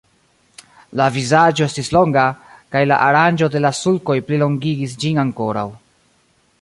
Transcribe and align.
La 1.01 1.09
vizaĝo 1.17 1.65
estis 1.71 1.91
longa, 1.95 2.23
kaj 2.75 2.81
la 2.93 2.97
aranĝo 3.09 3.51
de 3.57 3.61
la 3.67 3.73
sulkoj 3.81 4.17
plilongigis 4.31 4.97
ĝin 5.05 5.23
ankoraŭ. 5.27 5.67